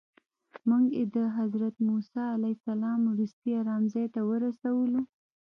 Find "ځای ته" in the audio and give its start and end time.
3.93-4.21